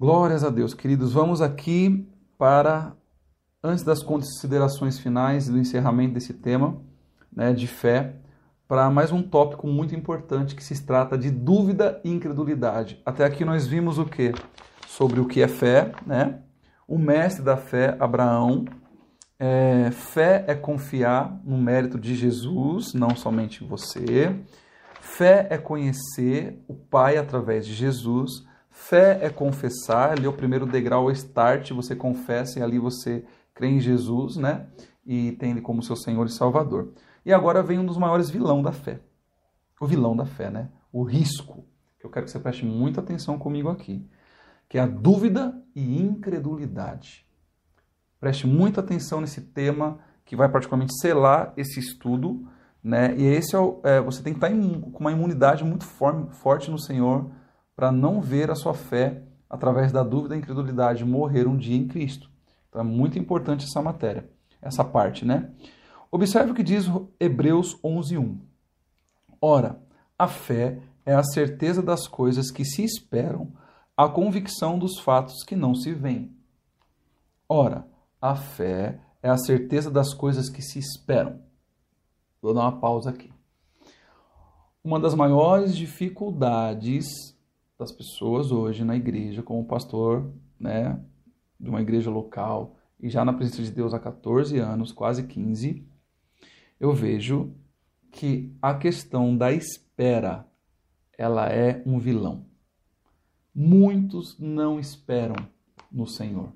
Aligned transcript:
Glórias 0.00 0.44
a 0.44 0.48
Deus, 0.48 0.74
queridos. 0.74 1.12
Vamos 1.12 1.42
aqui 1.42 2.08
para, 2.38 2.92
antes 3.60 3.82
das 3.82 4.00
considerações 4.00 4.96
finais 4.96 5.48
e 5.48 5.50
do 5.50 5.58
encerramento 5.58 6.14
desse 6.14 6.34
tema 6.34 6.80
né, 7.34 7.52
de 7.52 7.66
fé, 7.66 8.14
para 8.68 8.88
mais 8.90 9.10
um 9.10 9.20
tópico 9.20 9.66
muito 9.66 9.96
importante 9.96 10.54
que 10.54 10.62
se 10.62 10.86
trata 10.86 11.18
de 11.18 11.32
dúvida 11.32 12.00
e 12.04 12.12
incredulidade. 12.12 13.02
Até 13.04 13.24
aqui 13.24 13.44
nós 13.44 13.66
vimos 13.66 13.98
o 13.98 14.04
que? 14.04 14.32
Sobre 14.86 15.18
o 15.18 15.26
que 15.26 15.42
é 15.42 15.48
fé, 15.48 15.90
né? 16.06 16.42
O 16.86 16.96
mestre 16.96 17.42
da 17.42 17.56
fé, 17.56 17.96
Abraão. 17.98 18.66
É, 19.36 19.90
fé 19.90 20.44
é 20.46 20.54
confiar 20.54 21.40
no 21.44 21.58
mérito 21.58 21.98
de 21.98 22.14
Jesus, 22.14 22.94
não 22.94 23.16
somente 23.16 23.64
você. 23.64 24.32
Fé 25.00 25.48
é 25.50 25.58
conhecer 25.58 26.62
o 26.68 26.74
Pai 26.74 27.16
através 27.16 27.66
de 27.66 27.74
Jesus. 27.74 28.46
Fé 28.88 29.18
é 29.20 29.28
confessar, 29.28 30.12
ali 30.12 30.24
é 30.24 30.28
o 30.30 30.32
primeiro 30.32 30.64
degrau, 30.64 31.04
o 31.04 31.10
start, 31.10 31.72
você 31.72 31.94
confessa 31.94 32.58
e 32.58 32.62
ali 32.62 32.78
você 32.78 33.22
crê 33.54 33.68
em 33.68 33.78
Jesus, 33.78 34.36
né? 34.36 34.66
E 35.04 35.32
tem 35.32 35.50
ele 35.50 35.60
como 35.60 35.82
seu 35.82 35.94
Senhor 35.94 36.26
e 36.26 36.30
Salvador. 36.30 36.94
E 37.22 37.30
agora 37.30 37.62
vem 37.62 37.78
um 37.78 37.84
dos 37.84 37.98
maiores 37.98 38.30
vilão 38.30 38.62
da 38.62 38.72
fé. 38.72 39.00
O 39.78 39.86
vilão 39.86 40.16
da 40.16 40.24
fé, 40.24 40.48
né? 40.50 40.70
O 40.90 41.02
risco. 41.02 41.66
Que 41.98 42.06
eu 42.06 42.10
quero 42.10 42.24
que 42.24 42.32
você 42.32 42.38
preste 42.38 42.64
muita 42.64 43.02
atenção 43.02 43.38
comigo 43.38 43.68
aqui. 43.68 44.08
Que 44.66 44.78
é 44.78 44.80
a 44.80 44.86
dúvida 44.86 45.62
e 45.76 46.00
incredulidade. 46.00 47.26
Preste 48.18 48.46
muita 48.46 48.80
atenção 48.80 49.20
nesse 49.20 49.42
tema 49.42 49.98
que 50.24 50.34
vai 50.34 50.48
particularmente 50.48 50.98
selar 50.98 51.52
esse 51.58 51.78
estudo, 51.78 52.48
né? 52.82 53.14
E 53.18 53.22
esse 53.26 53.54
é, 53.54 53.58
o, 53.58 53.80
é 53.84 54.00
você 54.00 54.22
tem 54.22 54.32
que 54.32 54.42
estar 54.42 54.48
com 54.48 54.98
uma 54.98 55.12
imunidade 55.12 55.62
muito 55.62 55.84
forte 55.84 56.70
no 56.70 56.78
Senhor 56.78 57.30
para 57.78 57.92
não 57.92 58.20
ver 58.20 58.50
a 58.50 58.56
sua 58.56 58.74
fé, 58.74 59.22
através 59.48 59.92
da 59.92 60.02
dúvida 60.02 60.34
e 60.34 60.38
incredulidade, 60.40 61.04
morrer 61.04 61.46
um 61.46 61.56
dia 61.56 61.76
em 61.76 61.86
Cristo. 61.86 62.28
Então 62.68 62.80
é 62.80 62.84
muito 62.84 63.20
importante 63.20 63.66
essa 63.66 63.80
matéria, 63.80 64.28
essa 64.60 64.82
parte, 64.82 65.24
né? 65.24 65.52
Observe 66.10 66.50
o 66.50 66.54
que 66.56 66.64
diz 66.64 66.86
Hebreus 67.20 67.78
11:1. 67.80 68.36
Ora, 69.40 69.80
a 70.18 70.26
fé 70.26 70.80
é 71.06 71.14
a 71.14 71.22
certeza 71.22 71.80
das 71.80 72.08
coisas 72.08 72.50
que 72.50 72.64
se 72.64 72.82
esperam, 72.82 73.52
a 73.96 74.08
convicção 74.08 74.76
dos 74.76 74.98
fatos 74.98 75.44
que 75.44 75.54
não 75.54 75.72
se 75.72 75.94
veem. 75.94 76.36
Ora, 77.48 77.86
a 78.20 78.34
fé 78.34 78.98
é 79.22 79.30
a 79.30 79.38
certeza 79.38 79.88
das 79.88 80.12
coisas 80.12 80.50
que 80.50 80.62
se 80.62 80.80
esperam. 80.80 81.38
Vou 82.42 82.52
dar 82.52 82.62
uma 82.62 82.80
pausa 82.80 83.10
aqui. 83.10 83.32
Uma 84.82 84.98
das 84.98 85.14
maiores 85.14 85.76
dificuldades 85.76 87.37
das 87.78 87.92
pessoas 87.92 88.50
hoje 88.50 88.84
na 88.84 88.96
igreja, 88.96 89.42
como 89.42 89.64
pastor 89.64 90.32
né, 90.58 91.00
de 91.58 91.70
uma 91.70 91.80
igreja 91.80 92.10
local 92.10 92.76
e 93.00 93.08
já 93.08 93.24
na 93.24 93.32
presença 93.32 93.62
de 93.62 93.70
Deus 93.70 93.94
há 93.94 94.00
14 94.00 94.58
anos, 94.58 94.90
quase 94.90 95.22
15, 95.22 95.86
eu 96.80 96.92
vejo 96.92 97.54
que 98.10 98.52
a 98.60 98.74
questão 98.74 99.36
da 99.36 99.52
espera 99.52 100.44
ela 101.16 101.48
é 101.48 101.80
um 101.86 101.98
vilão. 101.98 102.46
Muitos 103.54 104.36
não 104.38 104.80
esperam 104.80 105.36
no 105.90 106.06
Senhor. 106.06 106.52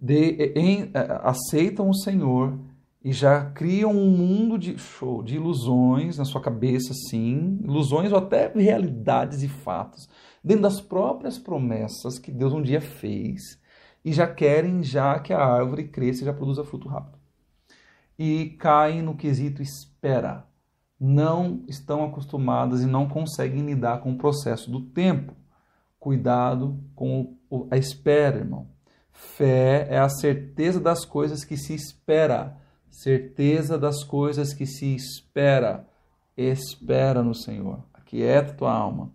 De, 0.00 0.52
em, 0.56 0.90
aceitam 1.22 1.88
o 1.88 1.94
Senhor 1.94 2.58
e 3.04 3.12
já 3.12 3.50
criam 3.50 3.90
um 3.90 4.10
mundo 4.10 4.56
de 4.56 4.78
show, 4.78 5.22
de 5.22 5.34
ilusões 5.34 6.18
na 6.18 6.24
sua 6.24 6.40
cabeça, 6.40 6.94
sim, 6.94 7.58
ilusões 7.64 8.12
ou 8.12 8.18
até 8.18 8.52
realidades 8.54 9.42
e 9.42 9.48
fatos, 9.48 10.08
dentro 10.42 10.62
das 10.62 10.80
próprias 10.80 11.36
promessas 11.36 12.18
que 12.18 12.30
Deus 12.30 12.52
um 12.52 12.62
dia 12.62 12.80
fez, 12.80 13.60
e 14.04 14.12
já 14.12 14.26
querem 14.26 14.82
já 14.82 15.18
que 15.18 15.32
a 15.32 15.44
árvore 15.44 15.88
cresça 15.88 16.22
e 16.22 16.26
já 16.26 16.32
produza 16.32 16.64
fruto 16.64 16.88
rápido. 16.88 17.18
E 18.18 18.50
caem 18.58 19.02
no 19.02 19.16
quesito 19.16 19.62
espera. 19.62 20.46
Não 20.98 21.64
estão 21.66 22.04
acostumadas 22.04 22.82
e 22.82 22.86
não 22.86 23.08
conseguem 23.08 23.66
lidar 23.66 24.00
com 24.00 24.12
o 24.12 24.18
processo 24.18 24.70
do 24.70 24.80
tempo. 24.80 25.34
Cuidado 25.98 26.80
com 26.94 27.36
a 27.70 27.76
espera, 27.76 28.38
irmão. 28.38 28.68
Fé 29.10 29.88
é 29.90 29.98
a 29.98 30.08
certeza 30.08 30.80
das 30.80 31.04
coisas 31.04 31.44
que 31.44 31.56
se 31.56 31.74
espera 31.74 32.61
certeza 32.92 33.78
das 33.78 34.04
coisas 34.04 34.52
que 34.52 34.66
se 34.66 34.94
espera. 34.94 35.88
Espera 36.36 37.22
no 37.22 37.34
Senhor. 37.34 37.82
Aquieta 37.92 38.52
tua 38.52 38.72
alma. 38.72 39.10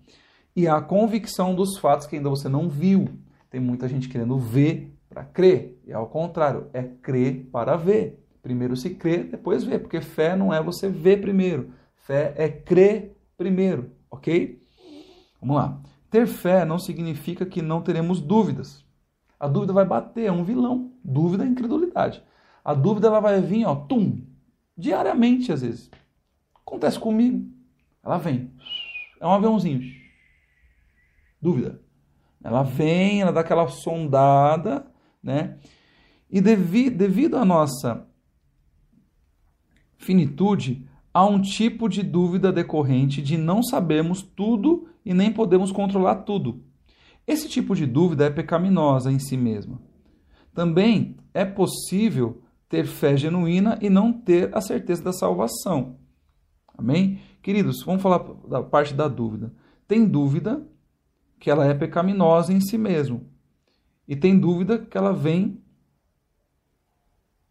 E 0.56 0.68
a 0.68 0.82
convicção 0.82 1.54
dos 1.54 1.78
fatos 1.78 2.08
que 2.08 2.16
ainda 2.16 2.30
você 2.30 2.50
não 2.50 2.68
viu. 2.68 3.08
Tem 3.50 3.62
muita 3.62 3.88
gente 3.88 4.10
querendo 4.10 4.38
ver 4.38 4.92
para 5.08 5.24
crer. 5.24 5.80
E 5.86 5.94
ao 5.94 6.08
contrário, 6.08 6.68
é 6.74 6.84
crer 6.84 7.48
para 7.52 7.78
ver. 7.78 8.24
Primeiro 8.42 8.76
se 8.76 8.90
crê, 8.92 9.20
depois 9.20 9.64
vê. 9.64 9.78
Porque 9.78 10.02
fé 10.02 10.36
não 10.36 10.54
é 10.54 10.62
você 10.62 10.90
ver 10.90 11.22
primeiro. 11.22 11.72
Fé 11.96 12.34
é 12.36 12.50
crer 12.50 13.16
primeiro. 13.38 13.92
Ok? 14.10 14.60
Vamos 15.40 15.56
lá. 15.56 15.80
Ter 16.10 16.26
fé 16.26 16.66
não 16.66 16.80
significa 16.80 17.46
que 17.46 17.62
não 17.62 17.82
teremos 17.82 18.20
dúvidas. 18.20 18.84
A 19.40 19.48
dúvida 19.48 19.74
vai 19.74 19.86
bater, 19.86 20.26
é 20.26 20.32
um 20.32 20.44
vilão. 20.44 20.92
Dúvida 21.04 21.44
é 21.44 21.48
incredulidade. 21.48 22.24
A 22.68 22.74
dúvida 22.74 23.08
ela 23.08 23.22
vai 23.22 23.40
vir, 23.40 23.66
ó, 23.66 23.74
tum, 23.74 24.22
diariamente 24.78 25.54
às 25.54 25.62
vezes. 25.62 25.90
Acontece 26.54 27.00
comigo. 27.00 27.50
Ela 28.04 28.18
vem. 28.18 28.52
É 29.22 29.26
um 29.26 29.32
aviãozinho. 29.32 29.90
Dúvida. 31.42 31.82
Ela 32.44 32.64
vem, 32.64 33.22
ela 33.22 33.32
dá 33.32 33.40
aquela 33.40 33.70
sondada, 33.70 34.86
né? 35.24 35.58
E 36.30 36.42
devido, 36.42 36.98
devido 36.98 37.38
à 37.38 37.46
nossa 37.46 38.06
finitude, 39.98 40.86
há 41.14 41.26
um 41.26 41.40
tipo 41.40 41.88
de 41.88 42.04
dúvida 42.04 42.52
decorrente 42.52 43.22
de 43.22 43.38
não 43.38 43.64
sabemos 43.64 44.22
tudo 44.22 44.90
e 45.06 45.14
nem 45.14 45.32
podemos 45.32 45.72
controlar 45.72 46.16
tudo. 46.16 46.66
Esse 47.26 47.48
tipo 47.48 47.74
de 47.74 47.86
dúvida 47.86 48.26
é 48.26 48.30
pecaminosa 48.30 49.10
em 49.10 49.20
si 49.20 49.38
mesma. 49.38 49.82
Também 50.54 51.16
é 51.34 51.46
possível 51.46 52.42
ter 52.70 52.86
fé 52.86 53.16
genuína 53.16 53.78
e 53.82 53.90
não 53.90 54.12
ter 54.12 54.56
a 54.56 54.62
certeza 54.62 55.04
da 55.04 55.14
salvação. 55.14 55.98
Amém? 56.78 57.20
Queridos, 57.42 57.84
vamos 57.84 58.02
falar 58.02 58.20
da 58.48 58.62
parte 58.62 58.94
da 58.94 59.08
dúvida. 59.08 59.54
Tem 59.88 60.06
dúvida 60.06 60.68
que 61.40 61.50
ela 61.50 61.66
é 61.66 61.74
pecaminosa 61.74 62.52
em 62.52 62.60
si 62.60 62.78
mesmo. 62.78 63.26
E 64.08 64.16
tem 64.16 64.38
dúvida 64.38 64.78
que 64.80 64.98
ela 64.98 65.14
vem. 65.14 65.62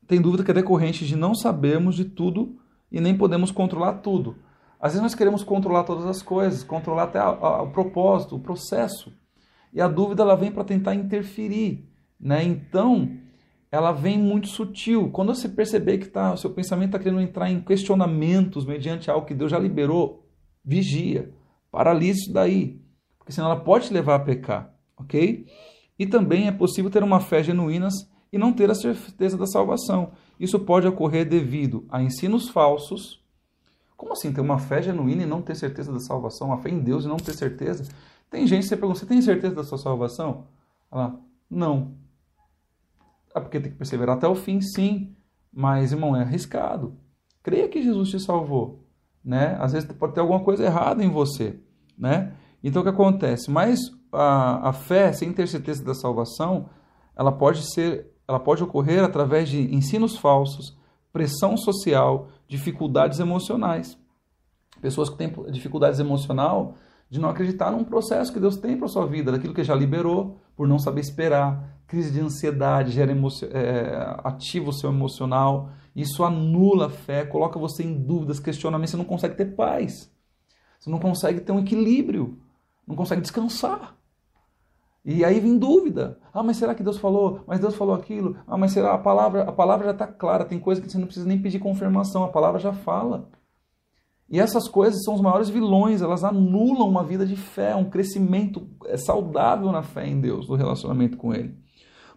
Tem 0.06 0.20
dúvida 0.20 0.44
que 0.44 0.50
é 0.50 0.54
decorrente 0.54 1.06
de 1.06 1.16
não 1.16 1.34
sabermos 1.34 1.96
de 1.96 2.04
tudo 2.04 2.58
e 2.90 3.00
nem 3.00 3.16
podemos 3.16 3.50
controlar 3.50 3.94
tudo. 3.94 4.36
Às 4.78 4.92
vezes 4.92 5.02
nós 5.02 5.14
queremos 5.14 5.42
controlar 5.42 5.84
todas 5.84 6.06
as 6.06 6.22
coisas, 6.22 6.62
controlar 6.62 7.04
até 7.04 7.22
o 7.22 7.70
propósito, 7.70 8.36
o 8.36 8.40
processo. 8.40 9.12
E 9.72 9.80
a 9.80 9.88
dúvida 9.88 10.22
ela 10.22 10.36
vem 10.36 10.52
para 10.52 10.64
tentar 10.64 10.94
interferir. 10.94 11.88
Né? 12.20 12.44
Então, 12.44 13.18
ela 13.70 13.92
vem 13.92 14.18
muito 14.18 14.48
sutil. 14.48 15.10
Quando 15.10 15.34
você 15.34 15.48
perceber 15.48 15.98
que 15.98 16.06
tá, 16.06 16.32
o 16.32 16.36
seu 16.36 16.50
pensamento 16.50 16.88
está 16.88 16.98
querendo 16.98 17.20
entrar 17.20 17.50
em 17.50 17.60
questionamentos 17.60 18.64
mediante 18.64 19.10
algo 19.10 19.26
que 19.26 19.34
Deus 19.34 19.50
já 19.50 19.58
liberou, 19.58 20.26
vigia, 20.64 21.30
paralise 21.70 22.20
isso 22.20 22.32
daí, 22.32 22.80
porque 23.18 23.32
senão 23.32 23.50
ela 23.50 23.60
pode 23.60 23.88
te 23.88 23.92
levar 23.92 24.14
a 24.16 24.20
pecar, 24.20 24.74
ok? 24.96 25.46
E 25.98 26.06
também 26.06 26.46
é 26.46 26.52
possível 26.52 26.90
ter 26.90 27.02
uma 27.02 27.20
fé 27.20 27.42
genuína 27.42 27.88
e 28.32 28.38
não 28.38 28.52
ter 28.52 28.70
a 28.70 28.74
certeza 28.74 29.36
da 29.36 29.46
salvação. 29.46 30.12
Isso 30.38 30.60
pode 30.60 30.86
ocorrer 30.86 31.28
devido 31.28 31.84
a 31.88 32.02
ensinos 32.02 32.48
falsos. 32.48 33.24
Como 33.96 34.12
assim 34.12 34.32
ter 34.32 34.40
uma 34.40 34.58
fé 34.58 34.82
genuína 34.82 35.22
e 35.22 35.26
não 35.26 35.40
ter 35.40 35.54
certeza 35.54 35.92
da 35.92 36.00
salvação? 36.00 36.48
Uma 36.48 36.58
fé 36.58 36.68
em 36.68 36.78
Deus 36.78 37.04
e 37.04 37.08
não 37.08 37.16
ter 37.16 37.32
certeza? 37.32 37.84
Tem 38.30 38.46
gente 38.46 38.62
que 38.62 38.68
você 38.68 38.76
pergunta, 38.76 39.00
você 39.00 39.06
tem 39.06 39.22
certeza 39.22 39.54
da 39.54 39.64
sua 39.64 39.78
salvação? 39.78 40.44
Ela, 40.92 41.18
não. 41.50 41.95
Ah, 43.36 43.40
porque 43.42 43.60
tem 43.60 43.70
que 43.70 43.76
perseverar 43.76 44.16
até 44.16 44.26
o 44.26 44.34
fim, 44.34 44.62
sim. 44.62 45.14
Mas, 45.52 45.92
irmão, 45.92 46.16
é 46.16 46.22
arriscado. 46.22 46.96
Creia 47.42 47.68
que 47.68 47.82
Jesus 47.82 48.08
te 48.08 48.18
salvou. 48.18 48.88
Né? 49.22 49.58
Às 49.60 49.74
vezes 49.74 49.92
pode 49.92 50.14
ter 50.14 50.20
alguma 50.20 50.40
coisa 50.40 50.64
errada 50.64 51.04
em 51.04 51.10
você. 51.10 51.60
Né? 51.98 52.32
Então, 52.64 52.80
o 52.80 52.82
que 52.82 52.90
acontece? 52.90 53.50
Mas 53.50 53.78
a, 54.10 54.70
a 54.70 54.72
fé, 54.72 55.12
sem 55.12 55.34
ter 55.34 55.46
certeza 55.48 55.84
da 55.84 55.92
salvação, 55.92 56.70
ela 57.14 57.30
pode 57.30 57.70
ser, 57.74 58.10
ela 58.26 58.40
pode 58.40 58.64
ocorrer 58.64 59.04
através 59.04 59.50
de 59.50 59.74
ensinos 59.74 60.16
falsos, 60.16 60.74
pressão 61.12 61.58
social, 61.58 62.28
dificuldades 62.48 63.20
emocionais. 63.20 63.98
Pessoas 64.80 65.10
que 65.10 65.18
têm 65.18 65.30
dificuldades 65.50 66.00
emocional 66.00 66.72
de 67.10 67.20
não 67.20 67.28
acreditar 67.28 67.70
num 67.70 67.84
processo 67.84 68.32
que 68.32 68.40
Deus 68.40 68.56
tem 68.56 68.78
para 68.78 68.88
sua 68.88 69.06
vida, 69.06 69.30
daquilo 69.30 69.52
que 69.52 69.62
já 69.62 69.74
liberou, 69.74 70.38
por 70.56 70.66
não 70.66 70.78
saber 70.78 71.00
esperar, 71.00 71.78
crise 71.86 72.10
de 72.10 72.20
ansiedade, 72.20 72.92
gera 72.92 73.12
é, 73.12 74.18
ativa 74.24 74.70
o 74.70 74.72
seu 74.72 74.90
emocional, 74.90 75.70
isso 75.94 76.24
anula 76.24 76.86
a 76.86 76.90
fé, 76.90 77.24
coloca 77.24 77.58
você 77.58 77.84
em 77.84 77.94
dúvidas, 77.94 78.40
questionamentos, 78.40 78.90
você 78.90 78.96
não 78.96 79.04
consegue 79.04 79.36
ter 79.36 79.54
paz, 79.54 80.10
você 80.78 80.90
não 80.90 80.98
consegue 80.98 81.40
ter 81.40 81.52
um 81.52 81.60
equilíbrio, 81.60 82.38
não 82.86 82.96
consegue 82.96 83.20
descansar. 83.20 83.96
E 85.04 85.24
aí 85.24 85.38
vem 85.38 85.56
dúvida. 85.56 86.18
Ah, 86.34 86.42
mas 86.42 86.56
será 86.56 86.74
que 86.74 86.82
Deus 86.82 86.98
falou? 86.98 87.44
Mas 87.46 87.60
Deus 87.60 87.76
falou 87.76 87.94
aquilo? 87.94 88.36
Ah, 88.44 88.58
mas 88.58 88.72
será 88.72 88.92
a 88.92 88.98
palavra? 88.98 89.44
A 89.44 89.52
palavra 89.52 89.86
já 89.86 89.92
está 89.92 90.04
clara. 90.04 90.44
Tem 90.44 90.58
coisa 90.58 90.80
que 90.80 90.90
você 90.90 90.98
não 90.98 91.06
precisa 91.06 91.28
nem 91.28 91.40
pedir 91.40 91.60
confirmação. 91.60 92.24
A 92.24 92.28
palavra 92.28 92.58
já 92.58 92.72
fala. 92.72 93.30
E 94.28 94.40
essas 94.40 94.68
coisas 94.68 95.04
são 95.04 95.14
os 95.14 95.20
maiores 95.20 95.48
vilões. 95.48 96.02
Elas 96.02 96.24
anulam 96.24 96.88
uma 96.88 97.04
vida 97.04 97.24
de 97.24 97.36
fé, 97.36 97.74
um 97.76 97.88
crescimento 97.88 98.68
é, 98.86 98.96
saudável 98.96 99.70
na 99.70 99.82
fé 99.82 100.06
em 100.06 100.20
Deus, 100.20 100.48
no 100.48 100.56
relacionamento 100.56 101.16
com 101.16 101.32
Ele. 101.32 101.56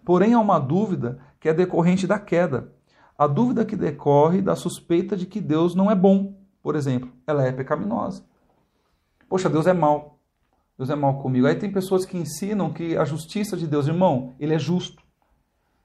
Porém, 0.04 0.34
há 0.34 0.40
uma 0.40 0.60
dúvida 0.60 1.20
que 1.40 1.48
é 1.48 1.54
decorrente 1.54 2.08
da 2.08 2.18
queda. 2.18 2.74
A 3.18 3.28
dúvida 3.28 3.66
que 3.66 3.76
decorre 3.76 4.42
da 4.42 4.56
suspeita 4.56 5.16
de 5.16 5.26
que 5.26 5.42
Deus 5.42 5.76
não 5.76 5.92
é 5.92 5.96
bom, 5.96 6.40
por 6.64 6.76
exemplo, 6.76 7.12
ela 7.28 7.44
é 7.46 7.52
pecaminosa. 7.52 8.24
Poxa, 9.28 9.50
Deus 9.50 9.68
é 9.68 9.74
mau. 9.74 10.20
Deus 10.78 10.90
é 10.90 10.96
mal 10.96 11.22
comigo. 11.22 11.46
Aí 11.46 11.56
tem 11.56 11.72
pessoas 11.72 12.06
que 12.06 12.18
ensinam 12.18 12.72
que 12.72 12.96
a 12.96 13.04
justiça 13.04 13.58
de 13.58 13.68
Deus, 13.68 13.88
irmão, 13.88 14.34
ele 14.40 14.54
é 14.54 14.60
justo. 14.60 15.04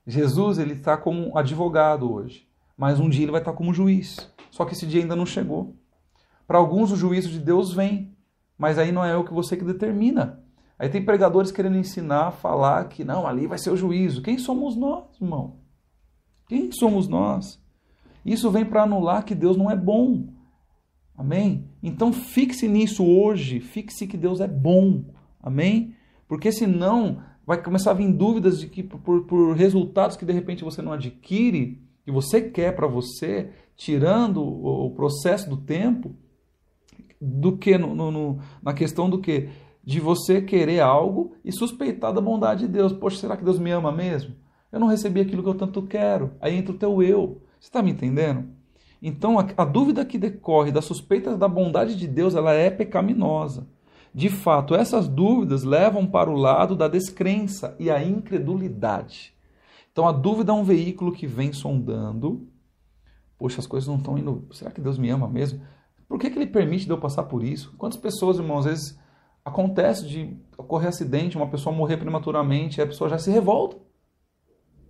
Jesus, 0.06 0.58
ele 0.58 0.74
está 0.74 0.96
como 0.96 1.36
advogado 1.36 2.12
hoje, 2.12 2.46
mas 2.76 3.00
um 3.00 3.08
dia 3.08 3.24
ele 3.24 3.32
vai 3.32 3.40
estar 3.40 3.52
como 3.52 3.74
juiz. 3.74 4.32
Só 4.50 4.64
que 4.64 4.74
esse 4.74 4.86
dia 4.86 5.00
ainda 5.00 5.16
não 5.16 5.26
chegou. 5.26 5.74
Para 6.46 6.58
alguns 6.58 6.92
o 6.92 6.96
juízo 6.96 7.28
de 7.28 7.38
Deus 7.38 7.72
vem, 7.72 8.14
mas 8.56 8.78
aí 8.78 8.92
não 8.92 9.04
é 9.04 9.16
o 9.16 9.24
que 9.24 9.32
você 9.32 9.56
que 9.56 9.64
determina. 9.64 10.42
Aí 10.78 10.88
tem 10.88 11.04
pregadores 11.04 11.52
querendo 11.52 11.76
ensinar, 11.76 12.32
falar 12.32 12.88
que 12.88 13.04
não, 13.04 13.26
ali 13.26 13.46
vai 13.46 13.58
ser 13.58 13.70
o 13.70 13.76
juízo. 13.76 14.22
Quem 14.22 14.38
somos 14.38 14.76
nós, 14.76 15.04
irmão? 15.20 15.56
Quem 16.48 16.70
somos 16.72 17.08
nós? 17.08 17.62
Isso 18.24 18.50
vem 18.50 18.64
para 18.64 18.82
anular 18.82 19.24
que 19.24 19.34
Deus 19.34 19.56
não 19.56 19.70
é 19.70 19.76
bom. 19.76 20.28
Amém? 21.16 21.68
Então 21.82 22.12
fixe 22.12 22.66
nisso 22.66 23.04
hoje, 23.04 23.60
fixe 23.60 24.06
que 24.06 24.16
Deus 24.16 24.40
é 24.40 24.48
bom. 24.48 25.04
Amém? 25.40 25.94
Porque 26.26 26.50
senão 26.50 27.22
vai 27.46 27.62
começar 27.62 27.90
a 27.90 27.94
vir 27.94 28.12
dúvidas 28.12 28.58
de 28.58 28.66
que 28.66 28.82
por, 28.82 29.24
por 29.24 29.54
resultados 29.54 30.16
que 30.16 30.24
de 30.24 30.32
repente 30.32 30.64
você 30.64 30.82
não 30.82 30.92
adquire, 30.92 31.80
que 32.04 32.10
você 32.10 32.40
quer 32.40 32.74
para 32.74 32.86
você, 32.86 33.50
tirando 33.76 34.42
o, 34.42 34.86
o, 34.86 34.90
processo 34.90 35.48
do 35.48 35.56
tempo, 35.56 36.16
do 37.24 37.56
que 37.56 37.78
no, 37.78 37.94
no, 37.94 38.10
no, 38.10 38.38
na 38.62 38.74
questão 38.74 39.08
do 39.08 39.18
que? 39.18 39.48
De 39.82 40.00
você 40.00 40.42
querer 40.42 40.80
algo 40.80 41.34
e 41.44 41.52
suspeitar 41.52 42.12
da 42.12 42.20
bondade 42.20 42.66
de 42.66 42.68
Deus. 42.68 42.92
Poxa, 42.92 43.18
será 43.18 43.36
que 43.36 43.44
Deus 43.44 43.58
me 43.58 43.70
ama 43.70 43.90
mesmo? 43.90 44.34
Eu 44.70 44.80
não 44.80 44.88
recebi 44.88 45.20
aquilo 45.20 45.42
que 45.42 45.48
eu 45.48 45.54
tanto 45.54 45.82
quero. 45.82 46.32
Aí 46.40 46.54
entra 46.54 46.74
o 46.74 46.78
teu 46.78 47.02
eu. 47.02 47.40
Você 47.58 47.68
está 47.68 47.82
me 47.82 47.90
entendendo? 47.90 48.48
Então, 49.00 49.38
a, 49.38 49.46
a 49.56 49.64
dúvida 49.64 50.04
que 50.04 50.18
decorre 50.18 50.72
da 50.72 50.82
suspeita 50.82 51.36
da 51.36 51.46
bondade 51.46 51.96
de 51.96 52.06
Deus, 52.06 52.34
ela 52.34 52.52
é 52.52 52.70
pecaminosa. 52.70 53.66
De 54.14 54.28
fato, 54.28 54.74
essas 54.74 55.08
dúvidas 55.08 55.64
levam 55.64 56.06
para 56.06 56.30
o 56.30 56.34
lado 56.34 56.76
da 56.76 56.88
descrença 56.88 57.76
e 57.78 57.90
a 57.90 58.02
incredulidade. 58.02 59.34
Então, 59.92 60.08
a 60.08 60.12
dúvida 60.12 60.52
é 60.52 60.54
um 60.54 60.64
veículo 60.64 61.12
que 61.12 61.26
vem 61.26 61.52
sondando. 61.52 62.48
Poxa, 63.38 63.60
as 63.60 63.66
coisas 63.66 63.88
não 63.88 63.96
estão 63.96 64.16
indo. 64.16 64.46
Será 64.52 64.70
que 64.70 64.80
Deus 64.80 64.98
me 64.98 65.10
ama 65.10 65.28
mesmo? 65.28 65.60
Por 66.08 66.18
que, 66.18 66.30
que 66.30 66.38
Ele 66.38 66.46
permite 66.46 66.84
de 66.84 66.90
eu 66.90 66.98
passar 66.98 67.24
por 67.24 67.42
isso? 67.42 67.74
Quantas 67.76 67.98
pessoas, 67.98 68.38
irmãos, 68.38 68.60
às 68.60 68.64
vezes 68.66 68.98
acontece 69.44 70.06
de 70.06 70.36
ocorrer 70.56 70.88
acidente, 70.88 71.36
uma 71.36 71.50
pessoa 71.50 71.74
morrer 71.74 71.96
prematuramente, 71.96 72.80
a 72.80 72.86
pessoa 72.86 73.10
já 73.10 73.18
se 73.18 73.30
revolta. 73.30 73.76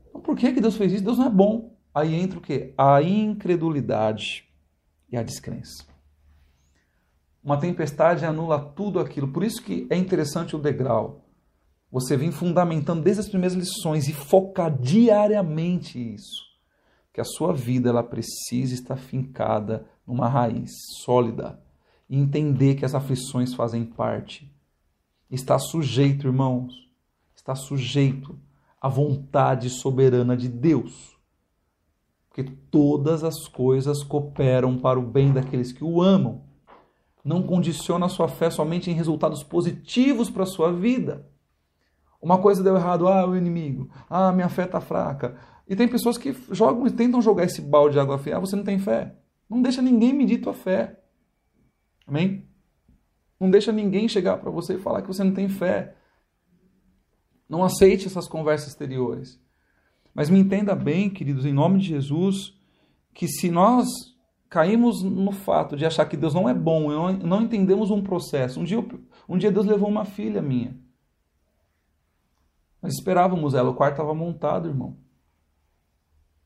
Então, 0.09 0.21
por 0.21 0.37
que, 0.37 0.53
que 0.53 0.61
Deus 0.61 0.77
fez 0.77 0.93
isso? 0.93 1.05
Deus 1.05 1.19
não 1.19 1.27
é 1.27 1.31
bom. 1.31 1.75
Aí 1.93 2.15
entra 2.15 2.39
o 2.39 2.43
quê? 2.43 2.73
A 2.77 3.03
incredulidade 3.03 4.49
e 5.11 5.17
a 5.17 5.23
descrença. 5.23 5.85
Uma 7.43 7.59
tempestade 7.59 8.25
anula 8.25 8.59
tudo 8.59 8.99
aquilo. 8.99 9.29
Por 9.29 9.45
isso 9.45 9.63
que 9.63 9.87
é 9.91 9.97
interessante 9.97 10.57
o 10.57 10.59
degrau. 10.59 11.25
Você 11.91 12.17
vem 12.17 12.33
fundamentando 12.33 13.03
desde 13.03 13.21
as 13.21 13.29
primeiras 13.29 13.57
lições 13.57 14.09
e 14.09 14.13
focar 14.13 14.77
diariamente 14.77 16.15
isso. 16.15 16.43
Que 17.13 17.21
a 17.21 17.25
sua 17.25 17.53
vida 17.53 17.91
ela 17.91 18.03
precisa 18.03 18.75
estar 18.75 18.97
fincada 18.97 19.87
numa 20.07 20.29
raiz 20.29 20.71
sólida 21.03 21.61
e 22.09 22.19
entender 22.19 22.75
que 22.75 22.85
as 22.85 22.95
aflições 22.95 23.55
fazem 23.55 23.85
parte. 23.85 24.53
Está 25.31 25.59
sujeito, 25.59 26.27
irmãos, 26.27 26.75
está 27.35 27.55
sujeito 27.55 28.39
à 28.81 28.89
vontade 28.89 29.71
soberana 29.71 30.37
de 30.37 30.49
Deus 30.49 31.15
porque 32.35 32.51
todas 32.69 33.23
as 33.23 33.47
coisas 33.47 34.03
cooperam 34.03 34.77
para 34.77 34.99
o 34.99 35.03
bem 35.03 35.33
daqueles 35.33 35.71
que 35.71 35.85
o 35.85 36.03
amam. 36.03 36.43
Não 37.25 37.45
condiciona 37.45 38.07
a 38.07 38.09
sua 38.09 38.27
fé 38.27 38.51
somente 38.51 38.91
em 38.91 38.95
resultados 38.95 39.45
positivos 39.45 40.29
para 40.29 40.43
a 40.43 40.47
sua 40.47 40.73
vida. 40.73 41.29
Uma 42.21 42.39
coisa 42.39 42.61
deu 42.61 42.75
errado, 42.75 43.07
ah, 43.07 43.25
o 43.25 43.37
inimigo, 43.37 43.89
ah, 44.11 44.33
minha 44.33 44.49
fé 44.49 44.65
está 44.65 44.81
fraca. 44.81 45.37
E 45.69 45.77
tem 45.77 45.87
pessoas 45.87 46.19
que 46.19 46.37
jogam 46.51 46.89
e 46.89 46.91
tentam 46.91 47.23
jogar 47.23 47.45
esse 47.45 47.63
balde 47.63 47.93
de 47.93 48.01
água 48.01 48.19
fria, 48.19 48.37
ah, 48.37 48.41
você 48.41 48.57
não 48.57 48.65
tem 48.65 48.81
fé. 48.81 49.15
Não 49.49 49.63
deixa 49.63 49.83
ninguém 49.83 50.13
medir 50.13 50.41
tua 50.41 50.55
fé. 50.55 51.01
Amém? 52.07 52.49
Não 53.39 53.51
deixa 53.51 53.73
ninguém 53.73 54.09
chegar 54.09 54.39
para 54.39 54.51
você 54.51 54.75
e 54.75 54.81
falar 54.81 55.03
que 55.03 55.09
você 55.09 55.23
não 55.23 55.35
tem 55.35 55.49
fé. 55.49 55.97
Não 57.49 57.63
aceite 57.63 58.07
essas 58.07 58.27
conversas 58.27 58.69
exteriores. 58.69 59.41
Mas 60.15 60.31
me 60.31 60.39
entenda 60.39 60.75
bem, 60.75 61.11
queridos, 61.11 61.45
em 61.45 61.53
nome 61.53 61.79
de 61.79 61.89
Jesus, 61.89 62.55
que 63.13 63.27
se 63.27 63.51
nós 63.51 63.87
caímos 64.49 65.03
no 65.03 65.33
fato 65.33 65.77
de 65.77 65.85
achar 65.85 66.07
que 66.07 66.17
Deus 66.17 66.33
não 66.33 66.49
é 66.49 66.55
bom, 66.55 66.91
não, 67.19 67.43
entendemos 67.43 67.91
um 67.91 68.03
processo. 68.03 68.61
Um 68.61 68.65
dia, 68.65 68.79
um 69.29 69.37
dia 69.37 69.51
Deus 69.51 69.67
levou 69.67 69.89
uma 69.89 70.05
filha 70.05 70.41
minha. 70.41 70.79
Nós 72.81 72.95
esperávamos 72.95 73.55
ela, 73.55 73.71
o 73.71 73.75
quarto 73.75 73.95
estava 73.95 74.15
montado, 74.15 74.69
irmão. 74.69 74.97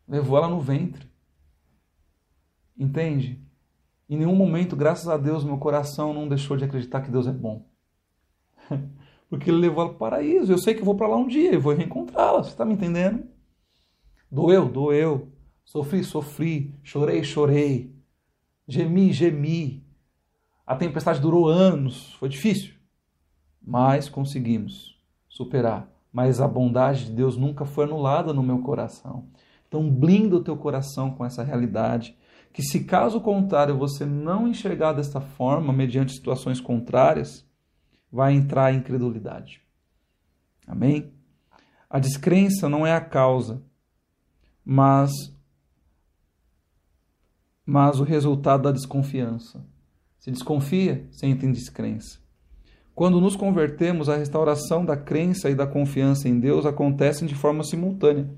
Levou 0.07 0.39
ela 0.39 0.49
no 0.49 0.61
ventre. 0.61 1.07
Entende? 2.79 3.43
Em 4.09 4.17
nenhum 4.17 4.35
momento, 4.35 4.77
graças 4.77 5.09
a 5.09 5.17
Deus, 5.17 5.45
meu 5.45 5.59
coração 5.59 6.15
não 6.15 6.29
deixou 6.29 6.57
de 6.57 6.65
acreditar 6.65 7.03
que 7.03 7.11
Deus 7.11 7.27
é 7.27 7.33
bom. 7.33 7.67
Porque 9.29 9.51
ele 9.51 9.59
levou 9.59 9.83
ela 9.83 9.91
para 9.91 9.97
o 9.97 9.99
paraíso. 9.99 10.53
Eu 10.53 10.59
sei 10.59 10.73
que 10.75 10.81
eu 10.81 10.85
vou 10.85 10.95
para 10.95 11.09
lá 11.09 11.17
um 11.17 11.27
dia 11.27 11.53
e 11.53 11.59
vou 11.59 11.75
reencontrá-la. 11.75 12.43
Você 12.43 12.51
está 12.51 12.65
me 12.65 12.73
entendendo? 12.73 13.27
Doeu, 14.31 14.69
doeu. 14.69 15.31
Sofri, 15.65 16.03
sofri. 16.03 16.75
Chorei, 16.83 17.23
chorei. 17.23 17.95
Gemi, 18.67 19.13
gemi. 19.13 19.85
A 20.67 20.77
tempestade 20.77 21.21
durou 21.21 21.47
anos, 21.47 22.13
foi 22.15 22.29
difícil. 22.29 22.75
Mas 23.61 24.09
conseguimos 24.09 24.99
superar. 25.29 25.91
Mas 26.13 26.41
a 26.41 26.49
bondade 26.49 27.07
de 27.07 27.13
Deus 27.13 27.37
nunca 27.37 27.67
foi 27.67 27.85
anulada 27.85 28.33
no 28.33 28.43
meu 28.43 28.61
coração. 28.61 29.29
Então 29.67 29.89
blinda 29.91 30.37
o 30.37 30.43
teu 30.43 30.57
coração 30.57 31.11
com 31.11 31.25
essa 31.25 31.43
realidade, 31.43 32.17
que 32.59 32.63
se 32.65 32.83
caso 32.83 33.21
contrário 33.21 33.79
você 33.79 34.05
não 34.05 34.49
enxergar 34.49 34.93
desta 34.93 35.21
forma, 35.21 35.73
mediante 35.73 36.11
situações 36.11 36.61
contrárias, 36.61 37.47
vai 38.11 38.33
entrar 38.33 38.65
a 38.65 38.73
incredulidade. 38.73 39.63
Amém? 40.67 41.13
A 41.89 42.01
descrença 42.01 42.69
não 42.69 42.85
é 42.85 42.93
a 42.93 43.01
causa, 43.01 43.63
mas 44.65 45.13
mas 47.65 48.01
o 48.01 48.03
resultado 48.03 48.65
da 48.65 48.73
desconfiança. 48.73 49.65
Se 50.19 50.33
desconfia, 50.33 51.09
entra 51.23 51.47
em 51.47 51.53
descrença. 51.53 52.19
Quando 52.93 53.21
nos 53.21 53.37
convertemos, 53.37 54.09
a 54.09 54.17
restauração 54.17 54.85
da 54.85 54.97
crença 54.97 55.49
e 55.49 55.55
da 55.55 55.65
confiança 55.65 56.29
em 56.29 56.41
Deus 56.41 56.67
acontecem 56.67 57.29
de 57.29 57.37
forma 57.37 57.63
simultânea. 57.63 58.29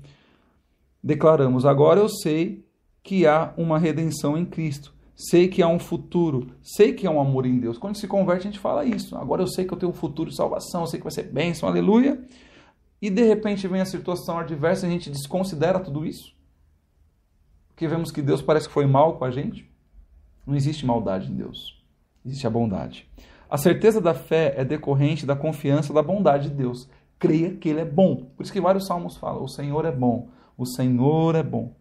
Declaramos: 1.03 1.65
agora 1.65 1.99
eu 1.99 2.07
sei 2.07 2.69
que 3.03 3.25
há 3.25 3.53
uma 3.57 3.79
redenção 3.79 4.37
em 4.37 4.45
Cristo. 4.45 4.93
Sei 5.15 5.47
que 5.47 5.61
há 5.61 5.67
um 5.67 5.79
futuro, 5.79 6.47
sei 6.63 6.93
que 6.93 7.05
há 7.05 7.11
um 7.11 7.21
amor 7.21 7.45
em 7.45 7.59
Deus. 7.59 7.77
Quando 7.77 7.95
se 7.95 8.07
converte, 8.07 8.47
a 8.47 8.51
gente 8.51 8.59
fala 8.59 8.83
isso. 8.83 9.15
Agora 9.15 9.41
eu 9.41 9.47
sei 9.47 9.65
que 9.65 9.73
eu 9.73 9.77
tenho 9.77 9.91
um 9.91 9.95
futuro 9.95 10.29
de 10.29 10.35
salvação, 10.35 10.81
eu 10.81 10.87
sei 10.87 10.99
que 10.99 11.03
vai 11.03 11.11
ser 11.11 11.23
bênção, 11.23 11.69
aleluia 11.69 12.19
e 13.01 13.09
de 13.09 13.23
repente 13.23 13.67
vem 13.67 13.81
a 13.81 13.85
situação 13.85 14.37
adversa 14.37 14.85
e 14.85 14.89
a 14.89 14.91
gente 14.91 15.09
desconsidera 15.09 15.79
tudo 15.79 16.05
isso? 16.05 16.35
Porque 17.69 17.87
vemos 17.87 18.11
que 18.11 18.21
Deus 18.21 18.41
parece 18.41 18.67
que 18.67 18.73
foi 18.73 18.85
mal 18.85 19.17
com 19.17 19.25
a 19.25 19.31
gente? 19.31 19.67
Não 20.45 20.55
existe 20.55 20.85
maldade 20.85 21.31
em 21.31 21.35
Deus, 21.35 21.83
existe 22.23 22.45
a 22.45 22.49
bondade. 22.49 23.09
A 23.49 23.57
certeza 23.57 23.99
da 23.99 24.13
fé 24.13 24.53
é 24.55 24.63
decorrente 24.63 25.25
da 25.25 25.35
confiança 25.35 25.91
da 25.91 26.03
bondade 26.03 26.49
de 26.49 26.55
Deus. 26.55 26.87
Creia 27.17 27.55
que 27.55 27.69
Ele 27.69 27.81
é 27.81 27.85
bom. 27.85 28.27
Por 28.35 28.43
isso 28.43 28.53
que 28.53 28.61
vários 28.61 28.85
salmos 28.85 29.17
falam: 29.17 29.43
o 29.43 29.49
Senhor 29.49 29.83
é 29.85 29.91
bom, 29.91 30.29
o 30.57 30.65
Senhor 30.65 31.35
é 31.35 31.43
bom. 31.43 31.73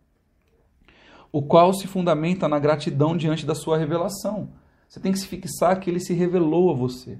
O 1.33 1.43
qual 1.43 1.73
se 1.73 1.87
fundamenta 1.87 2.49
na 2.49 2.59
gratidão 2.59 3.17
diante 3.17 3.47
da 3.47 3.55
sua 3.55 3.79
revelação. 3.79 4.49
Você 4.89 4.99
tem 4.99 5.13
que 5.13 5.19
se 5.19 5.27
fixar 5.27 5.79
que 5.79 5.89
Ele 5.89 6.01
se 6.01 6.13
revelou 6.13 6.71
a 6.71 6.75
você. 6.75 7.19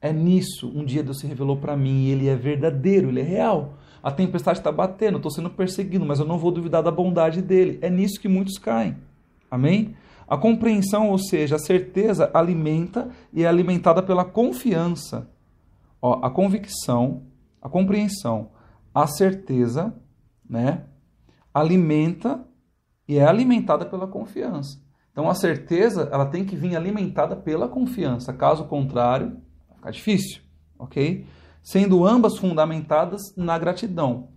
É 0.00 0.12
nisso, 0.12 0.70
um 0.74 0.84
dia 0.84 1.02
Deus 1.02 1.20
se 1.20 1.26
revelou 1.26 1.56
para 1.56 1.76
mim 1.76 2.06
e 2.06 2.10
ele 2.10 2.28
é 2.28 2.34
verdadeiro, 2.34 3.08
ele 3.08 3.20
é 3.20 3.22
real. 3.22 3.74
A 4.02 4.10
tempestade 4.10 4.58
está 4.58 4.72
batendo, 4.72 5.18
estou 5.18 5.30
sendo 5.30 5.48
perseguido, 5.48 6.04
mas 6.04 6.18
eu 6.18 6.26
não 6.26 6.38
vou 6.38 6.50
duvidar 6.50 6.82
da 6.82 6.90
bondade 6.90 7.40
dele. 7.40 7.78
É 7.80 7.88
nisso 7.88 8.20
que 8.20 8.26
muitos 8.26 8.58
caem. 8.58 8.96
Amém? 9.48 9.94
A 10.26 10.36
compreensão, 10.36 11.10
ou 11.10 11.18
seja, 11.18 11.54
a 11.54 11.58
certeza, 11.60 12.28
alimenta 12.34 13.10
e 13.32 13.44
é 13.44 13.46
alimentada 13.46 14.02
pela 14.02 14.24
confiança. 14.24 15.30
Ó, 16.00 16.18
a 16.20 16.28
convicção 16.28 17.22
a 17.62 17.68
compreensão, 17.68 18.50
a 18.92 19.06
certeza, 19.06 19.94
né, 20.48 20.82
alimenta 21.54 22.44
e 23.12 23.18
é 23.18 23.26
alimentada 23.26 23.84
pela 23.84 24.06
confiança. 24.06 24.80
Então 25.12 25.28
a 25.28 25.34
certeza 25.34 26.08
ela 26.10 26.24
tem 26.24 26.46
que 26.46 26.56
vir 26.56 26.74
alimentada 26.74 27.36
pela 27.36 27.68
confiança. 27.68 28.32
Caso 28.32 28.64
contrário, 28.64 29.36
vai 29.68 29.76
ficar 29.76 29.90
difícil, 29.90 30.42
ok? 30.78 31.26
Sendo 31.62 32.06
ambas 32.06 32.38
fundamentadas 32.38 33.20
na 33.36 33.58
gratidão. 33.58 34.30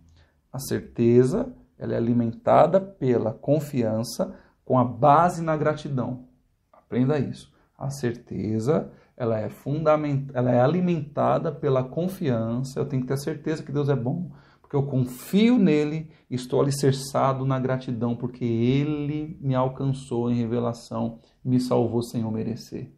A 0.51 0.59
certeza 0.59 1.53
ela 1.79 1.93
é 1.93 1.97
alimentada 1.97 2.81
pela 2.81 3.31
confiança 3.31 4.35
com 4.65 4.77
a 4.77 4.83
base 4.83 5.41
na 5.41 5.55
gratidão. 5.55 6.27
Aprenda 6.73 7.17
isso. 7.17 7.53
A 7.77 7.89
certeza 7.89 8.91
ela 9.15 9.39
é 9.39 9.47
fundament... 9.47 10.29
ela 10.33 10.51
é 10.51 10.59
alimentada 10.59 11.49
pela 11.49 11.81
confiança. 11.81 12.79
Eu 12.79 12.85
tenho 12.85 13.03
que 13.03 13.07
ter 13.07 13.17
certeza 13.17 13.63
que 13.63 13.71
Deus 13.71 13.87
é 13.87 13.95
bom 13.95 14.31
porque 14.65 14.75
eu 14.75 14.83
confio 14.83 15.59
nele 15.59 16.09
estou 16.27 16.59
alicerçado 16.59 17.45
na 17.45 17.59
gratidão, 17.59 18.15
porque 18.15 18.43
ele 18.43 19.37
me 19.39 19.53
alcançou 19.53 20.31
em 20.31 20.33
revelação, 20.33 21.19
me 21.43 21.59
salvou 21.59 22.01
sem 22.01 22.21
eu 22.21 22.31
merecer. 22.31 22.91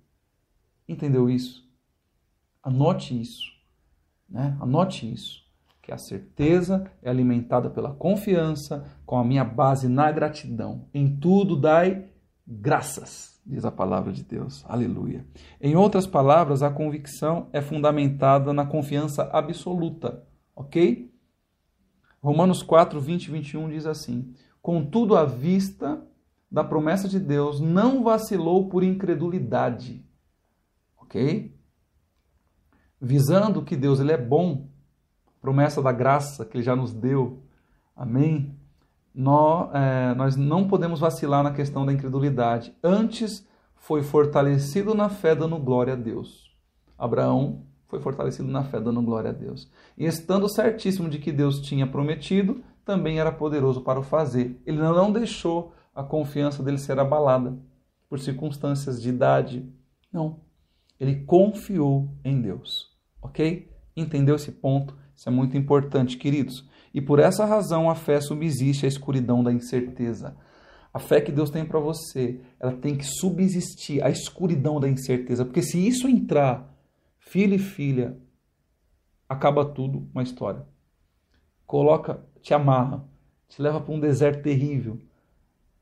Entendeu 0.88 1.30
isso? 1.30 1.70
Anote 2.64 3.20
isso. 3.20 3.52
Né? 4.30 4.56
Anote 4.62 5.12
isso. 5.12 5.44
Que 5.82 5.92
a 5.92 5.98
certeza 5.98 6.90
é 7.04 7.10
alimentada 7.10 7.70
pela 7.70 7.92
confiança, 7.92 8.86
com 9.06 9.18
a 9.18 9.24
minha 9.24 9.44
base 9.44 9.90
na 9.90 10.10
gratidão. 10.10 10.86
Em 10.94 11.18
tudo 11.18 11.58
dai 11.58 12.06
graças, 12.48 13.42
diz 13.46 13.66
a 13.66 13.72
palavra 13.72 14.14
de 14.14 14.24
Deus. 14.24 14.64
Aleluia. 14.70 15.26
Em 15.60 15.76
outras 15.76 16.08
palavras, 16.08 16.64
a 16.64 16.72
convicção 16.72 17.50
é 17.52 17.62
fundamentada 17.62 18.54
na 18.54 18.66
confiança 18.66 19.30
absoluta, 19.34 20.24
ok? 20.56 21.07
Romanos 22.22 22.62
4, 22.64 23.00
20 23.00 23.26
e 23.26 23.32
21 23.32 23.70
diz 23.70 23.86
assim: 23.86 24.34
Contudo, 24.62 25.16
à 25.16 25.26
vista 25.26 26.06
da 26.52 26.64
promessa 26.64 27.08
de 27.08 27.20
Deus, 27.20 27.60
não 27.60 28.04
vacilou 28.04 28.70
por 28.70 28.84
incredulidade. 28.84 30.06
Ok? 30.98 31.56
Visando 33.00 33.64
que 33.64 33.76
Deus 33.76 34.00
ele 34.00 34.12
é 34.12 34.18
bom, 34.18 34.68
promessa 35.40 35.82
da 35.82 35.92
graça 35.92 36.46
que 36.46 36.58
ele 36.58 36.64
já 36.64 36.76
nos 36.76 36.94
deu. 36.94 37.44
Amém? 37.96 38.58
Nós, 39.14 39.70
é, 39.74 40.14
nós 40.16 40.36
não 40.36 40.68
podemos 40.68 41.00
vacilar 41.00 41.44
na 41.44 41.52
questão 41.52 41.86
da 41.86 41.94
incredulidade. 41.94 42.76
Antes 42.84 43.48
foi 43.76 44.02
fortalecido 44.04 44.94
na 44.94 45.10
fé, 45.10 45.36
dando 45.36 45.58
glória 45.58 45.94
a 45.94 45.96
Deus. 45.96 46.56
Abraão 46.98 47.67
foi 47.88 48.00
fortalecido 48.00 48.50
na 48.50 48.64
fé, 48.64 48.80
dando 48.80 49.02
glória 49.02 49.30
a 49.30 49.34
Deus. 49.34 49.72
E 49.98 50.06
estando 50.06 50.50
certíssimo 50.50 51.10
de 51.10 51.20
que 51.20 51.32
Deus 51.32 51.62
tinha 51.62 51.88
prometido, 51.88 52.62
também 52.86 53.20
era 53.20 53.32
poderoso 53.32 53.82
para 53.82 54.00
o 54.00 54.04
fazer. 54.04 54.62
Ele 54.66 54.78
não 54.78 55.12
deixou 55.12 55.74
a 55.94 56.04
confiança 56.04 56.62
dele 56.62 56.78
ser 56.78 57.00
abalada 57.00 57.58
por 58.10 58.20
circunstâncias 58.20 59.02
de 59.02 59.10
idade. 59.10 59.68
Não. 60.12 60.40
Ele 61.00 61.24
confiou 61.26 62.10
em 62.24 62.42
Deus. 62.42 62.96
Ok? 63.22 63.70
Entendeu 63.96 64.36
esse 64.36 64.52
ponto? 64.52 64.96
Isso 65.16 65.28
é 65.28 65.32
muito 65.32 65.58
importante, 65.58 66.18
queridos. 66.18 66.68
E 66.94 67.02
por 67.02 67.20
essa 67.20 67.46
razão 67.46 67.90
a 67.90 67.96
fé 67.96 68.22
subsiste 68.22 68.86
à 68.86 68.88
escuridão 68.88 69.44
da 69.44 69.52
incerteza. 69.52 70.38
A 70.94 71.00
fé 71.00 71.20
que 71.22 71.32
Deus 71.32 71.50
tem 71.50 71.66
para 71.66 71.80
você, 71.80 72.40
ela 72.60 72.72
tem 72.72 72.96
que 72.96 73.06
subsistir 73.06 74.04
à 74.04 74.10
escuridão 74.10 74.80
da 74.80 74.88
incerteza, 74.88 75.46
porque 75.46 75.62
se 75.62 75.86
isso 75.86 76.08
entrar 76.08 76.77
filho 77.28 77.56
e 77.56 77.60
filha, 77.60 78.18
acaba 79.28 79.66
tudo 79.66 80.08
uma 80.14 80.24
história. 80.24 80.66
Coloca, 81.66 82.22
te 82.42 82.54
amarra, 82.54 83.04
te 83.50 83.62
leva 83.62 83.82
para 83.82 83.94
um 83.94 84.00
deserto 84.00 84.42
terrível. 84.42 84.98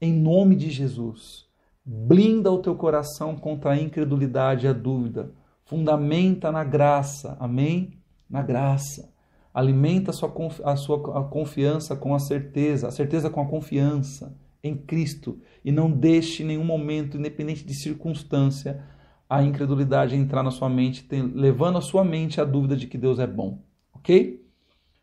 Em 0.02 0.12
nome 0.12 0.56
de 0.56 0.72
Jesus, 0.72 1.48
blinda 1.86 2.52
o 2.52 2.62
teu 2.62 2.76
coração 2.76 3.36
contra 3.36 3.72
a 3.72 3.80
incredulidade 3.80 4.66
e 4.66 4.70
a 4.70 4.74
dúvida. 4.74 5.32
Fundamenta 5.64 6.52
na 6.52 6.64
graça, 6.64 7.38
amém? 7.40 8.00
Na 8.28 8.42
graça. 8.42 9.14
Alimenta 9.54 10.10
a 10.12 10.14
sua, 10.14 10.34
a 10.64 10.76
sua 10.76 11.20
a 11.20 11.24
confiança 11.24 11.96
com 11.96 12.16
a 12.16 12.20
certeza, 12.20 12.88
a 12.88 12.92
certeza 12.92 13.30
com 13.30 13.42
a 13.42 13.48
confiança 13.48 14.36
em 14.64 14.76
Cristo. 14.76 15.40
E 15.64 15.72
não 15.72 15.92
deixe 15.92 16.42
em 16.42 16.48
nenhum 16.48 16.66
momento, 16.66 17.18
independente 17.18 17.64
de 17.64 17.76
circunstância, 17.76 18.84
a 19.30 19.42
incredulidade 19.44 20.16
entrar 20.16 20.44
na 20.44 20.52
sua 20.52 20.70
mente, 20.70 21.08
levando 21.34 21.78
a 21.78 21.82
sua 21.82 22.04
mente 22.04 22.40
à 22.40 22.46
dúvida 22.46 22.76
de 22.76 22.88
que 22.88 22.98
Deus 22.98 23.20
é 23.20 23.28
bom. 23.28 23.64
Ok? 23.94 24.44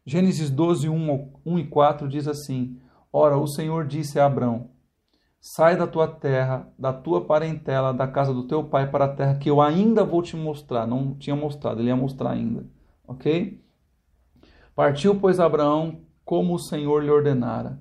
Gênesis 0.07 0.51
12, 0.51 0.89
1, 0.89 1.33
1 1.45 1.59
e 1.59 1.67
4 1.67 2.09
diz 2.09 2.27
assim: 2.29 2.79
Ora, 3.13 3.37
o 3.37 3.47
Senhor 3.47 3.87
disse 3.87 4.19
a 4.19 4.27
Abrão: 4.27 4.71
Sai 5.41 5.77
da 5.77 5.87
tua 5.87 6.07
terra, 6.07 6.73
da 6.79 6.93
tua 6.93 7.25
parentela, 7.25 7.93
da 7.93 8.07
casa 8.07 8.33
do 8.33 8.45
teu 8.45 8.65
pai 8.65 8.91
para 8.91 9.07
a 9.07 9.15
terra 9.15 9.37
que 9.37 9.51
eu 9.51 9.61
ainda 9.61 10.05
vou 10.05 10.23
te 10.23 10.37
mostrar. 10.37 10.87
Não 10.87 11.15
tinha 11.15 11.37
mostrado, 11.37 11.81
ele 11.81 11.89
ia 11.89 11.97
mostrar 11.97 12.31
ainda. 12.31 12.65
Ok? 13.07 13.61
Partiu, 14.75 15.17
pois, 15.17 15.39
Abraão 15.41 16.01
como 16.25 16.55
o 16.55 16.59
Senhor 16.59 17.03
lhe 17.03 17.11
ordenara. 17.11 17.81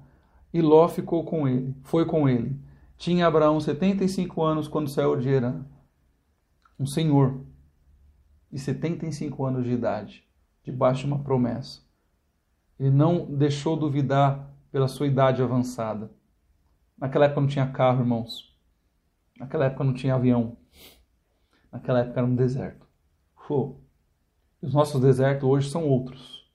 E 0.54 0.62
Ló 0.62 0.88
ficou 0.88 1.24
com 1.24 1.48
ele, 1.48 1.76
foi 1.84 2.06
com 2.06 2.28
ele. 2.28 2.60
Tinha 2.98 3.26
Abraão 3.26 3.60
75 3.60 4.44
anos 4.44 4.68
quando 4.68 4.90
saiu 4.90 5.16
de 5.16 5.30
Herã 5.30 5.64
um 6.82 6.86
senhor 6.88 7.46
de 8.52 8.58
75 8.58 9.46
anos 9.46 9.64
de 9.66 9.72
idade, 9.72 10.28
debaixo 10.64 11.02
de 11.02 11.14
uma 11.14 11.24
promessa. 11.24 11.82
Ele 12.80 12.90
não 12.90 13.24
deixou 13.36 13.78
duvidar 13.78 14.52
pela 14.72 14.88
sua 14.88 15.06
idade 15.06 15.44
avançada. 15.44 16.12
Naquela 16.98 17.26
época 17.26 17.42
não 17.42 17.48
tinha 17.48 17.72
carro, 17.72 18.02
irmãos. 18.02 18.58
Naquela 19.38 19.66
época 19.66 19.84
não 19.84 19.94
tinha 19.94 20.16
avião. 20.16 20.58
Naquela 21.72 22.00
época 22.00 22.20
era 22.20 22.28
um 22.28 22.36
deserto. 22.36 22.88
Pô, 23.48 23.76
os 24.60 24.74
nossos 24.74 25.00
desertos 25.00 25.48
hoje 25.48 25.70
são 25.70 25.88
outros. 25.88 26.50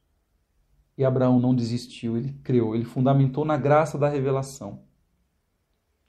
E 0.99 1.04
Abraão 1.04 1.38
não 1.38 1.54
desistiu, 1.54 2.16
ele 2.16 2.33
creu, 2.42 2.75
ele 2.75 2.85
fundamentou 2.85 3.45
na 3.45 3.56
graça 3.56 3.97
da 3.97 4.09
revelação. 4.09 4.83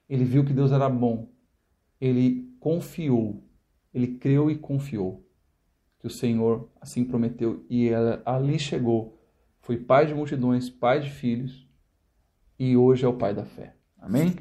Ele 0.10 0.24
viu 0.24 0.44
que 0.44 0.54
Deus 0.54 0.72
era 0.72 0.90
bom. 0.90 1.30
Ele 2.00 2.56
confiou 2.60 3.47
ele 3.94 4.08
creu 4.08 4.50
e 4.51 4.56
confiou 4.58 5.25
que 6.00 6.08
o 6.08 6.10
Senhor 6.10 6.70
assim 6.79 7.03
prometeu 7.03 7.65
e 7.70 7.89
ali 8.25 8.60
chegou. 8.60 9.20
Foi 9.62 9.77
pai 9.77 10.06
de 10.06 10.13
multidões, 10.13 10.70
pai 10.70 11.00
de 11.01 11.10
filhos 11.10 11.67
e 12.60 12.77
hoje 12.77 13.06
é 13.06 13.08
o 13.08 13.17
pai 13.17 13.34
da 13.34 13.46
fé. 13.46 13.75
Amém? 14.00 14.36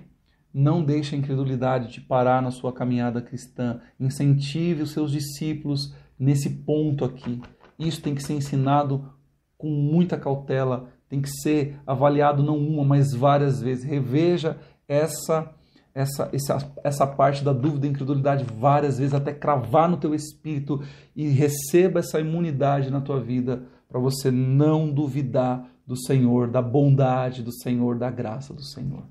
Não 0.52 0.84
deixe 0.84 1.14
a 1.14 1.18
incredulidade 1.18 1.92
te 1.92 2.00
parar 2.00 2.40
na 2.40 2.50
sua 2.50 2.72
caminhada 2.72 3.20
cristã. 3.20 3.80
Incentive 3.98 4.82
os 4.82 4.92
seus 4.92 5.10
discípulos 5.10 5.94
nesse 6.18 6.48
ponto 6.48 7.04
aqui. 7.04 7.42
Isso 7.78 8.00
tem 8.00 8.14
que 8.14 8.22
ser 8.22 8.34
ensinado 8.34 9.12
com 9.58 9.68
muita 9.68 10.16
cautela, 10.16 10.90
tem 11.08 11.20
que 11.20 11.28
ser 11.28 11.78
avaliado 11.86 12.42
não 12.42 12.58
uma, 12.58 12.84
mas 12.84 13.12
várias 13.12 13.60
vezes. 13.60 13.84
Reveja 13.84 14.58
essa 14.88 15.54
essa, 15.96 16.28
essa, 16.30 16.72
essa 16.84 17.06
parte 17.06 17.42
da 17.42 17.54
dúvida 17.54 17.86
e 17.86 17.90
incredulidade 17.90 18.44
várias 18.44 18.98
vezes, 18.98 19.14
até 19.14 19.32
cravar 19.32 19.88
no 19.88 19.96
teu 19.96 20.14
espírito 20.14 20.82
e 21.16 21.28
receba 21.28 22.00
essa 22.00 22.20
imunidade 22.20 22.90
na 22.90 23.00
tua 23.00 23.18
vida 23.18 23.62
para 23.88 23.98
você 23.98 24.30
não 24.30 24.92
duvidar 24.92 25.66
do 25.86 25.96
Senhor, 25.96 26.48
da 26.48 26.60
bondade 26.60 27.42
do 27.42 27.50
Senhor, 27.50 27.96
da 27.96 28.10
graça 28.10 28.52
do 28.52 28.62
Senhor. 28.62 29.04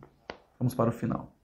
Vamos 0.60 0.76
para 0.76 0.92
o 0.92 0.94
final. 0.94 1.35